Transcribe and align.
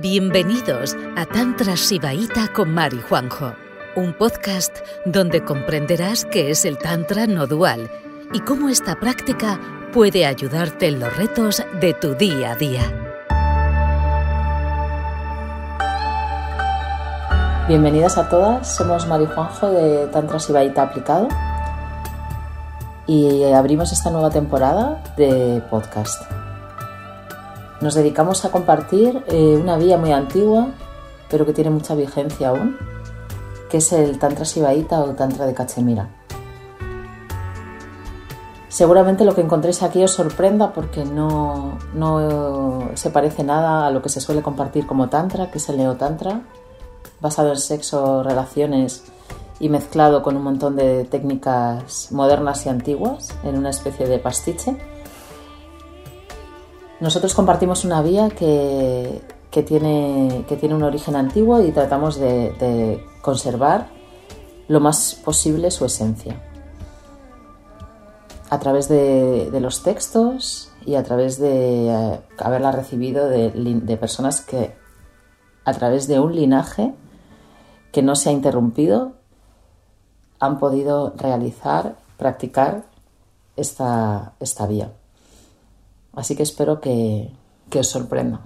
Bienvenidos 0.00 0.96
a 1.16 1.26
Tantra 1.26 1.76
Sibaíta 1.76 2.52
con 2.54 2.72
Mari 2.72 3.00
Juanjo, 3.08 3.54
un 3.96 4.12
podcast 4.12 4.76
donde 5.04 5.44
comprenderás 5.44 6.24
qué 6.24 6.52
es 6.52 6.64
el 6.64 6.78
Tantra 6.78 7.26
no 7.26 7.48
dual 7.48 7.90
y 8.32 8.38
cómo 8.38 8.68
esta 8.68 9.00
práctica 9.00 9.58
puede 9.92 10.24
ayudarte 10.24 10.86
en 10.86 11.00
los 11.00 11.16
retos 11.16 11.64
de 11.80 11.94
tu 11.94 12.14
día 12.14 12.52
a 12.52 12.54
día. 12.54 12.82
Bienvenidas 17.66 18.18
a 18.18 18.28
todas, 18.28 18.76
somos 18.76 19.04
Mari 19.08 19.26
Juanjo 19.26 19.72
de 19.72 20.06
Tantra 20.12 20.38
Sibaíta 20.38 20.82
Aplicado 20.82 21.26
y 23.08 23.42
abrimos 23.52 23.90
esta 23.90 24.10
nueva 24.10 24.30
temporada 24.30 25.02
de 25.16 25.60
podcast. 25.68 26.37
Nos 27.80 27.94
dedicamos 27.94 28.44
a 28.44 28.50
compartir 28.50 29.22
eh, 29.28 29.56
una 29.56 29.76
vía 29.76 29.98
muy 29.98 30.12
antigua, 30.12 30.68
pero 31.30 31.46
que 31.46 31.52
tiene 31.52 31.70
mucha 31.70 31.94
vigencia 31.94 32.48
aún, 32.48 32.76
que 33.70 33.78
es 33.78 33.92
el 33.92 34.18
Tantra 34.18 34.44
Sibaíta 34.44 35.00
o 35.00 35.10
Tantra 35.10 35.46
de 35.46 35.54
Cachemira. 35.54 36.08
Seguramente 38.68 39.24
lo 39.24 39.34
que 39.34 39.40
encontréis 39.40 39.82
aquí 39.82 40.04
os 40.04 40.12
sorprenda 40.12 40.72
porque 40.72 41.04
no, 41.04 41.78
no 41.94 42.90
se 42.94 43.10
parece 43.10 43.42
nada 43.42 43.86
a 43.86 43.90
lo 43.90 44.02
que 44.02 44.08
se 44.08 44.20
suele 44.20 44.42
compartir 44.42 44.86
como 44.86 45.08
Tantra, 45.08 45.50
que 45.50 45.58
es 45.58 45.68
el 45.68 45.78
Neotantra, 45.78 46.42
basado 47.20 47.50
en 47.50 47.58
sexo, 47.58 48.22
relaciones 48.22 49.04
y 49.60 49.68
mezclado 49.68 50.22
con 50.22 50.36
un 50.36 50.42
montón 50.42 50.76
de 50.76 51.04
técnicas 51.04 52.12
modernas 52.12 52.66
y 52.66 52.68
antiguas 52.68 53.34
en 53.42 53.56
una 53.56 53.70
especie 53.70 54.06
de 54.06 54.18
pastiche. 54.18 54.76
Nosotros 57.00 57.32
compartimos 57.34 57.84
una 57.84 58.02
vía 58.02 58.28
que, 58.28 59.22
tiene, 59.64 60.44
que 60.48 60.56
tiene 60.56 60.74
un 60.74 60.82
origen 60.82 61.14
antiguo 61.14 61.62
y 61.62 61.70
tratamos 61.70 62.18
de, 62.18 63.04
conservar 63.22 63.88
lo 64.66 64.80
más 64.80 65.14
posible 65.24 65.70
su 65.70 65.84
esencia. 65.84 66.42
A 68.50 68.58
través 68.58 68.88
de, 68.88 69.50
los 69.60 69.82
textos 69.82 70.72
y 70.84 70.96
a 70.96 71.04
través 71.04 71.38
de 71.38 71.88
eh, 71.88 72.20
haberla 72.38 72.72
recibido 72.72 73.28
de, 73.28 73.50
de, 73.50 73.96
personas 73.96 74.40
que 74.40 74.74
a 75.64 75.72
través 75.74 76.08
de 76.08 76.18
un 76.18 76.34
linaje 76.34 76.94
que 77.92 78.02
no 78.02 78.16
se 78.16 78.30
ha 78.30 78.32
interrumpido 78.32 79.12
han 80.40 80.58
podido 80.58 81.12
realizar, 81.16 81.96
practicar 82.16 82.84
esta, 83.56 84.32
esta 84.40 84.66
vía. 84.66 84.92
Así 86.18 86.34
que 86.34 86.42
espero 86.42 86.80
que, 86.80 87.30
os 87.78 87.86
sorprenda. 87.86 88.40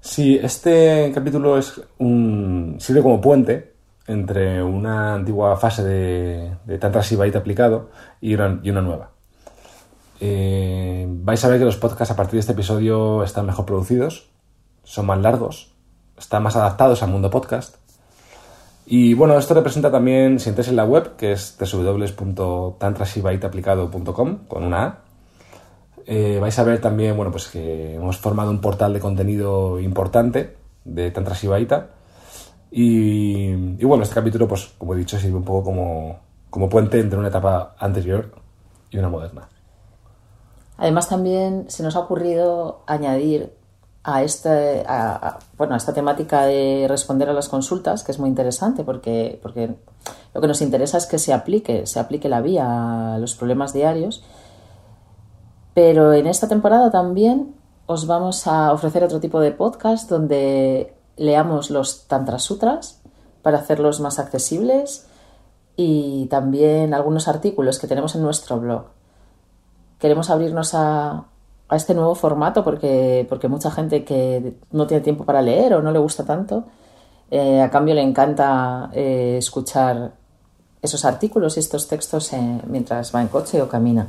Sí, 0.00 0.36
este 0.42 1.12
capítulo 1.14 1.56
es 1.56 1.80
un, 1.98 2.74
sirve 2.80 3.02
como 3.02 3.20
puente 3.20 3.74
entre 4.08 4.60
una 4.60 5.14
antigua 5.14 5.56
fase 5.56 5.84
de, 5.84 6.56
de 6.64 6.78
Tantra 6.78 7.04
Sibaita 7.04 7.38
aplicado 7.38 7.90
y 8.20 8.34
una, 8.34 8.82
nueva. 8.82 9.12
Eh, 10.18 11.06
vais 11.08 11.44
a 11.44 11.48
ver 11.48 11.60
que 11.60 11.66
los 11.66 11.76
podcasts 11.76 12.10
a 12.10 12.16
partir 12.16 12.32
de 12.32 12.40
este 12.40 12.54
episodio 12.54 13.22
están 13.22 13.46
mejor 13.46 13.64
producidos, 13.64 14.28
son 14.82 15.06
más 15.06 15.20
largos, 15.20 15.72
están 16.18 16.42
más 16.42 16.56
adaptados 16.56 17.04
al 17.04 17.10
mundo 17.10 17.30
podcast. 17.30 17.76
Y 18.86 19.14
bueno, 19.14 19.38
esto 19.38 19.54
representa 19.54 19.92
también, 19.92 20.40
si 20.40 20.48
entréis 20.48 20.66
en 20.66 20.74
la 20.74 20.84
web, 20.84 21.14
que 21.14 21.30
es 21.30 21.56
www.tantrasibaitaaplicado.com 21.60 24.38
con 24.48 24.64
una 24.64 24.84
A, 24.84 25.09
eh, 26.12 26.40
vais 26.40 26.58
a 26.58 26.64
ver 26.64 26.80
también, 26.80 27.16
bueno, 27.16 27.30
pues 27.30 27.46
que 27.46 27.94
hemos 27.94 28.18
formado 28.18 28.50
un 28.50 28.60
portal 28.60 28.92
de 28.92 28.98
contenido 28.98 29.78
importante 29.78 30.56
de 30.84 31.12
Tantra 31.12 31.36
Shivaita. 31.36 31.90
Y, 32.72 33.50
y, 33.78 33.84
bueno, 33.84 34.02
este 34.02 34.16
capítulo, 34.16 34.48
pues 34.48 34.72
como 34.76 34.94
he 34.94 34.98
dicho, 34.98 35.20
sirve 35.20 35.36
un 35.36 35.44
poco 35.44 35.62
como, 35.62 36.18
como 36.50 36.68
puente 36.68 36.98
entre 36.98 37.16
una 37.16 37.28
etapa 37.28 37.76
anterior 37.78 38.32
y 38.90 38.98
una 38.98 39.08
moderna. 39.08 39.48
Además, 40.78 41.08
también 41.08 41.66
se 41.68 41.84
nos 41.84 41.94
ha 41.94 42.00
ocurrido 42.00 42.82
añadir 42.88 43.52
a, 44.02 44.24
este, 44.24 44.84
bueno, 45.56 45.74
a 45.74 45.76
esta 45.76 45.94
temática 45.94 46.44
de 46.44 46.86
responder 46.88 47.28
a 47.28 47.34
las 47.34 47.48
consultas, 47.48 48.02
que 48.02 48.10
es 48.10 48.18
muy 48.18 48.28
interesante 48.28 48.82
porque, 48.82 49.38
porque 49.40 49.76
lo 50.34 50.40
que 50.40 50.48
nos 50.48 50.60
interesa 50.60 50.98
es 50.98 51.06
que 51.06 51.20
se 51.20 51.32
aplique, 51.32 51.86
se 51.86 52.00
aplique 52.00 52.28
la 52.28 52.40
vía 52.40 53.14
a 53.14 53.18
los 53.18 53.36
problemas 53.36 53.72
diarios 53.72 54.24
pero 55.82 56.12
en 56.12 56.26
esta 56.26 56.46
temporada 56.46 56.90
también 56.90 57.54
os 57.86 58.06
vamos 58.06 58.46
a 58.46 58.70
ofrecer 58.70 59.02
otro 59.02 59.18
tipo 59.18 59.40
de 59.40 59.50
podcast 59.50 60.10
donde 60.10 60.92
leamos 61.16 61.70
los 61.70 62.06
Tantra 62.06 62.38
Sutras 62.38 63.00
para 63.40 63.60
hacerlos 63.60 63.98
más 63.98 64.18
accesibles 64.18 65.06
y 65.76 66.26
también 66.26 66.92
algunos 66.92 67.28
artículos 67.28 67.78
que 67.78 67.86
tenemos 67.86 68.14
en 68.14 68.20
nuestro 68.20 68.60
blog. 68.60 68.88
Queremos 69.98 70.28
abrirnos 70.28 70.74
a, 70.74 71.24
este 71.70 71.94
nuevo 71.94 72.14
formato 72.14 72.62
porque, 72.62 73.24
porque 73.26 73.48
mucha 73.48 73.70
gente 73.70 74.04
que 74.04 74.58
no 74.72 74.86
tiene 74.86 75.02
tiempo 75.02 75.24
para 75.24 75.40
leer 75.40 75.72
o 75.72 75.80
no 75.80 75.92
le 75.92 75.98
gusta 75.98 76.26
tanto, 76.26 76.64
eh, 77.30 77.62
a 77.62 77.70
cambio 77.70 77.94
le 77.94 78.02
encanta 78.02 78.90
eh, 78.92 79.36
escuchar 79.38 80.12
esos 80.82 81.06
artículos 81.06 81.56
y 81.56 81.60
estos 81.60 81.88
textos 81.88 82.34
eh, 82.34 82.60
mientras 82.66 83.14
va 83.14 83.22
en 83.22 83.28
coche 83.28 83.62
o 83.62 83.68
camina. 83.70 84.08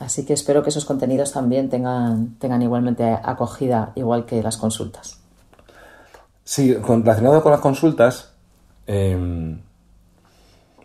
Así 0.00 0.24
que 0.24 0.32
espero 0.32 0.62
que 0.62 0.70
esos 0.70 0.84
contenidos 0.84 1.32
también 1.32 1.68
tengan, 1.68 2.36
tengan 2.38 2.62
igualmente 2.62 3.04
acogida, 3.04 3.92
igual 3.96 4.26
que 4.26 4.42
las 4.42 4.56
consultas. 4.56 5.18
Sí, 6.44 6.74
relacionado 6.74 7.42
con 7.42 7.52
las 7.52 7.60
consultas, 7.60 8.32
em, 8.86 9.60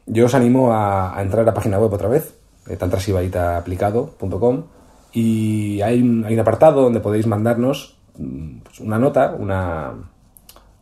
yo 0.06 0.26
os 0.26 0.34
animo 0.34 0.74
a, 0.74 1.16
entrar 1.22 1.44
a 1.44 1.46
la 1.46 1.54
página 1.54 1.80
web 1.80 1.94
otra 1.94 2.10
vez, 2.10 2.36
eh, 2.68 2.76
tantrasibaitaaplicado.com, 2.76 4.64
y 5.14 5.82
hay 5.82 6.02
un, 6.02 6.26
hay 6.26 6.34
un, 6.34 6.40
apartado 6.40 6.82
donde 6.82 7.00
podéis 7.00 7.28
mandarnos 7.28 7.98
mm, 8.18 8.58
pues, 8.64 8.80
una 8.80 8.98
nota, 8.98 9.36
una, 9.38 9.94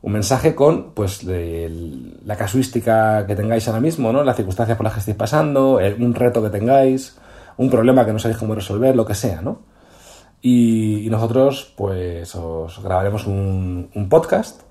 un 0.02 0.12
mensaje 0.12 0.56
con 0.56 0.94
pues 0.94 1.24
la 1.24 2.36
casuística 2.36 3.28
que 3.28 3.36
tengáis 3.36 3.68
ahora 3.68 3.82
mismo, 3.82 4.12
¿no? 4.12 4.24
las 4.24 4.36
circunstancias 4.36 4.78
por 4.78 4.86
las 4.86 4.94
que 4.94 5.00
estéis 5.02 5.18
pasando, 5.18 5.80
un 6.00 6.16
reto 6.16 6.42
que 6.42 6.50
tengáis, 6.50 7.18
un 7.58 7.70
problema 7.70 8.06
que 8.06 8.14
no 8.14 8.20
sabéis 8.20 8.38
cómo 8.38 8.56
resolver, 8.56 8.96
lo 8.96 9.06
que 9.06 9.16
sea, 9.16 9.42
¿no? 9.42 9.72
Y, 10.42 11.08
nosotros, 11.12 11.74
pues, 11.78 12.34
os 12.36 12.82
grabaremos 12.82 13.28
un, 13.28 14.08
podcast, 14.10 14.62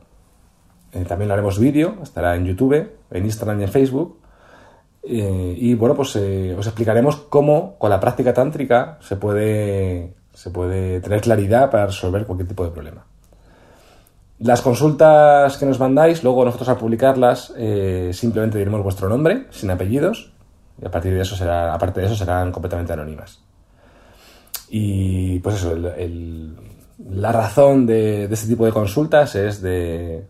eh, 0.92 1.04
también 1.06 1.30
haremos 1.30 1.58
vídeo, 1.58 1.98
estará 2.02 2.34
en 2.34 2.44
YouTube, 2.44 2.91
en 3.10 3.24
Instagram 3.24 3.60
y 3.60 3.64
en 3.64 3.68
Facebook. 3.68 4.18
Eh, 5.02 5.54
y 5.56 5.74
bueno, 5.74 5.94
pues 5.94 6.14
eh, 6.16 6.54
os 6.58 6.66
explicaremos 6.66 7.16
cómo 7.16 7.78
con 7.78 7.88
la 7.88 8.00
práctica 8.00 8.34
tántrica 8.34 8.98
se 9.00 9.16
puede, 9.16 10.14
se 10.34 10.50
puede 10.50 11.00
tener 11.00 11.20
claridad 11.20 11.70
para 11.70 11.86
resolver 11.86 12.26
cualquier 12.26 12.48
tipo 12.48 12.64
de 12.64 12.70
problema. 12.70 13.06
Las 14.41 14.62
consultas 14.62 15.56
que 15.56 15.66
nos 15.66 15.78
mandáis, 15.78 16.24
luego 16.24 16.44
nosotros 16.44 16.68
al 16.68 16.78
publicarlas 16.78 17.52
simplemente 18.12 18.56
diremos 18.56 18.82
vuestro 18.82 19.08
nombre, 19.08 19.47
sin 19.50 19.70
apellidos, 19.70 20.32
y 20.80 20.86
a 20.86 20.91
partir 20.91 21.12
de 21.12 21.20
eso 21.20 21.36
será, 21.36 21.74
aparte 21.74 22.00
de 22.00 22.06
eso 22.06 22.16
serán 22.16 22.50
completamente 22.50 22.92
anónimas. 22.92 23.41
Y 24.70 25.38
pues 25.41 25.56
eso, 25.56 25.74
la 25.76 27.32
razón 27.32 27.86
de, 27.86 28.24
este 28.24 28.48
tipo 28.48 28.64
de 28.64 28.72
consultas 28.72 29.34
es 29.34 29.60
de, 29.60 30.24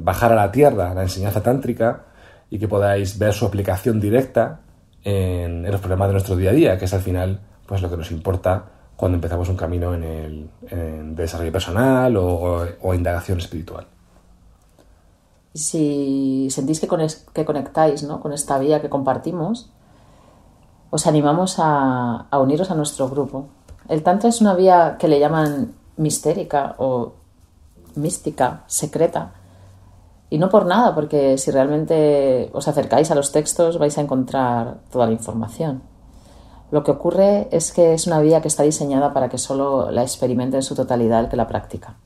bajar 0.00 0.32
a 0.32 0.36
la 0.36 0.52
tierra 0.52 0.94
la 0.94 1.02
enseñanza 1.02 1.42
tántrica 1.42 2.04
y 2.50 2.58
que 2.58 2.68
podáis 2.68 3.18
ver 3.18 3.32
su 3.32 3.46
aplicación 3.46 4.00
directa 4.00 4.60
en, 5.02 5.68
los 5.70 5.80
problemas 5.80 6.08
de 6.08 6.12
nuestro 6.12 6.36
día 6.36 6.50
a 6.50 6.54
día, 6.54 6.78
que 6.78 6.84
es 6.84 6.94
al 6.94 7.00
final 7.00 7.40
pues 7.66 7.82
lo 7.82 7.90
que 7.90 7.96
nos 7.96 8.10
importa 8.12 8.64
cuando 8.94 9.16
empezamos 9.16 9.48
un 9.48 9.56
camino 9.56 9.94
en 9.94 10.04
el 10.70 11.14
desarrollo 11.16 11.52
personal 11.52 12.16
o 12.16 12.94
indagación 12.94 13.38
espiritual 13.38 13.86
si 15.56 16.48
sentís 16.50 16.80
que, 16.80 17.44
conectáis 17.44 18.04
con 18.04 18.32
esta 18.32 18.58
vía 18.58 18.80
que 18.80 18.88
compartimos, 18.88 19.70
os 20.90 21.06
animamos 21.06 21.56
a, 21.58 22.26
uniros 22.32 22.70
a 22.70 22.74
nuestro 22.74 23.08
grupo. 23.08 23.48
El 23.88 24.02
Tantra 24.02 24.28
es 24.28 24.40
una 24.40 24.54
vía 24.54 24.96
que 24.98 25.08
le 25.08 25.20
llaman 25.20 25.74
mistérica 25.96 26.74
o 26.78 27.12
mística, 27.94 28.64
secreta. 28.66 29.32
Y 30.28 30.38
no 30.38 30.48
por 30.48 30.66
nada, 30.66 30.94
porque 30.94 31.38
si 31.38 31.50
realmente 31.50 32.50
os 32.52 32.66
acercáis 32.68 33.10
a 33.10 33.14
los 33.14 33.32
textos 33.32 33.78
vais 33.78 33.96
a 33.98 34.00
encontrar 34.00 34.78
toda 34.90 35.06
la 35.06 35.12
información. 35.12 35.82
Lo 36.70 36.82
que 36.82 36.90
ocurre 36.90 37.48
es 37.52 37.72
que 37.72 37.94
es 37.94 38.06
una 38.08 38.20
vía 38.20 38.42
que 38.42 38.48
está 38.48 38.64
diseñada 38.64 39.12
para 39.12 39.28
que 39.28 39.38
solo 39.38 39.90
la 39.92 40.02
experimente 40.02 40.56
en 40.56 40.62
su 40.62 40.74
totalidad 40.74 41.20
el 41.20 41.28
que 41.28 41.36
la 41.36 41.46
practica. 41.46 41.96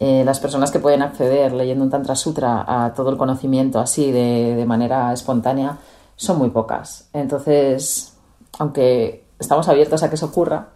Eh, 0.00 0.22
las 0.24 0.40
personas 0.40 0.70
que 0.70 0.78
pueden 0.78 1.02
acceder 1.02 1.52
leyendo 1.52 1.84
un 1.84 1.90
Tantra 1.90 2.16
Sutra 2.16 2.64
a 2.66 2.92
todo 2.94 3.10
el 3.10 3.16
conocimiento 3.16 3.78
así 3.78 4.10
de, 4.10 4.64
manera 4.66 5.12
espontánea 5.12 5.78
son 6.16 6.38
muy 6.38 6.50
pocas. 6.50 7.08
Entonces, 7.12 8.14
aunque 8.58 9.24
estamos 9.38 9.68
abiertos 9.68 10.02
a 10.02 10.08
que 10.08 10.16
eso 10.16 10.26
ocurra, 10.26 10.68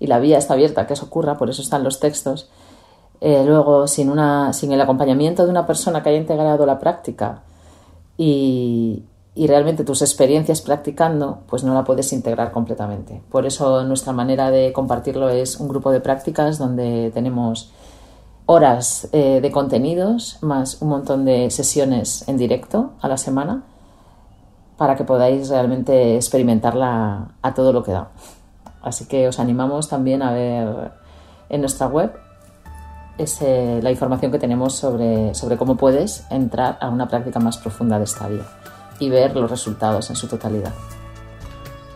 y 0.00 0.06
la 0.06 0.18
vía 0.18 0.38
está 0.38 0.54
abierta 0.54 0.82
a 0.82 0.86
que 0.86 0.94
eso 0.94 1.06
ocurra, 1.06 1.36
por 1.36 1.50
eso 1.50 1.62
están 1.62 1.84
los 1.84 2.00
textos, 2.00 2.50
Eh, 3.20 3.42
luego, 3.46 3.86
sin, 3.86 4.10
una, 4.10 4.52
sin 4.52 4.72
el 4.72 4.80
acompañamiento 4.80 5.44
de 5.44 5.50
una 5.50 5.64
persona 5.64 6.02
que 6.02 6.10
haya 6.10 6.18
integrado 6.18 6.66
la 6.66 6.78
práctica 6.78 7.42
y, 8.18 9.04
y 9.34 9.46
realmente 9.46 9.84
tus 9.84 10.02
experiencias 10.02 10.60
practicando, 10.60 11.38
pues 11.48 11.64
no 11.64 11.74
la 11.74 11.84
puedes 11.84 12.12
integrar 12.12 12.52
completamente. 12.52 13.22
Por 13.30 13.46
eso 13.46 13.82
nuestra 13.84 14.12
manera 14.12 14.50
de 14.50 14.72
compartirlo 14.72 15.28
es 15.30 15.58
un 15.58 15.68
grupo 15.68 15.90
de 15.90 16.00
prácticas 16.00 16.58
donde 16.58 17.10
tenemos 17.14 17.72
horas 18.46 19.08
eh, 19.12 19.40
de 19.40 19.50
contenidos 19.50 20.38
más 20.42 20.82
un 20.82 20.88
montón 20.88 21.24
de 21.24 21.50
sesiones 21.50 22.28
en 22.28 22.36
directo 22.36 22.92
a 23.00 23.08
la 23.08 23.16
semana 23.16 23.62
para 24.76 24.96
que 24.96 25.04
podáis 25.04 25.48
realmente 25.48 26.16
experimentarla 26.16 27.28
a 27.40 27.54
todo 27.54 27.72
lo 27.72 27.82
que 27.82 27.92
da. 27.92 28.10
Así 28.82 29.06
que 29.06 29.28
os 29.28 29.38
animamos 29.38 29.88
también 29.88 30.22
a 30.22 30.32
ver 30.32 30.92
en 31.48 31.60
nuestra 31.60 31.86
web 31.86 32.12
la 33.16 33.90
información 33.90 34.32
que 34.32 34.38
tenemos 34.38 34.74
sobre, 34.74 35.34
sobre 35.34 35.56
cómo 35.56 35.76
puedes 35.76 36.26
entrar 36.30 36.78
a 36.80 36.88
una 36.88 37.08
práctica 37.08 37.38
más 37.38 37.58
profunda 37.58 37.98
de 37.98 38.04
esta 38.04 38.26
vida 38.28 38.44
y 38.98 39.08
ver 39.08 39.34
los 39.36 39.50
resultados 39.50 40.10
en 40.10 40.16
su 40.16 40.26
totalidad. 40.26 40.72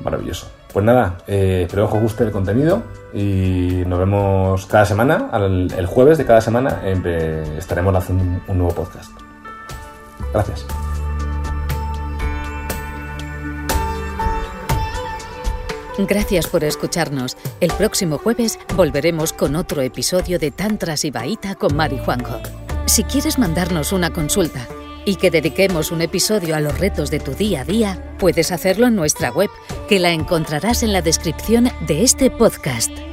Maravilloso. 0.01 0.58
Pues 0.73 0.85
nada, 0.85 1.19
eh, 1.27 1.63
espero 1.67 1.89
que 1.89 1.97
os 1.97 2.03
guste 2.03 2.25
el 2.25 2.31
contenido 2.31 2.83
y 3.15 3.83
nos 3.87 3.99
vemos 3.99 4.67
cada 4.67 4.85
semana, 4.85 5.31
el 5.33 5.87
jueves 5.87 6.19
de 6.19 6.27
cada 6.27 6.41
semana 6.41 6.83
estaremos 7.57 7.95
haciendo 7.95 8.43
un 8.47 8.59
nuevo 8.59 8.75
podcast. 8.75 9.11
Gracias. 10.33 10.67
Gracias 16.07 16.47
por 16.47 16.63
escucharnos. 16.63 17.37
El 17.61 17.73
próximo 17.73 18.19
jueves 18.19 18.61
volveremos 18.77 19.33
con 19.33 19.57
otro 19.57 19.83
episodio 19.83 20.39
de 20.39 20.53
Tantras 20.53 21.05
y 21.05 21.11
Baita 21.11 21.57
con 21.57 21.75
Mari 21.75 21.99
Juanjo. 21.99 22.39
Si 22.87 23.03
quieres 23.03 23.39
mandarnos 23.39 23.93
una 23.93 24.13
consulta, 24.13 24.69
y 25.09 25.17
que 25.17 25.31
dediquemos 25.31 25.91
un 25.91 26.03
episodio 26.03 26.55
a 26.55 26.61
los 26.61 26.79
retos 26.79 27.11
de 27.11 27.19
tu 27.19 27.33
día 27.33 27.63
a 27.63 27.65
día, 27.65 28.15
puedes 28.19 28.53
hacerlo 28.53 28.89
en 28.89 28.95
nuestra 28.95 29.31
web, 29.31 29.49
que 29.89 29.99
la 29.99 30.11
encontrarás 30.11 30.83
en 30.83 30.93
la 30.93 31.01
descripción 31.01 31.71
de 31.87 32.03
este 32.03 32.31
podcast. 32.31 33.08